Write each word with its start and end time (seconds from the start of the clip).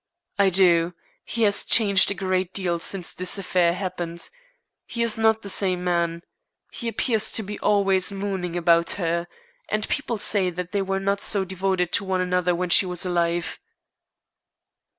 "I 0.39 0.49
do. 0.49 0.95
He 1.23 1.43
has 1.43 1.63
changed 1.63 2.09
a 2.09 2.15
great 2.15 2.55
deal 2.55 2.79
since 2.79 3.13
this 3.13 3.37
affair 3.37 3.75
happened. 3.75 4.31
He 4.87 5.03
is 5.03 5.15
not 5.15 5.43
the 5.43 5.47
same 5.49 5.83
man. 5.83 6.23
He 6.71 6.87
appears 6.87 7.31
to 7.33 7.43
be 7.43 7.59
always 7.59 8.11
mooning 8.11 8.55
about 8.55 8.93
her. 8.97 9.27
And 9.69 9.87
people 9.89 10.17
say 10.17 10.49
that 10.49 10.71
they 10.71 10.81
were 10.81 10.99
not 10.99 11.21
so 11.21 11.45
devoted 11.45 11.91
to 11.93 12.03
one 12.03 12.19
another 12.19 12.55
when 12.55 12.71
she 12.71 12.87
was 12.87 13.05
alive." 13.05 13.59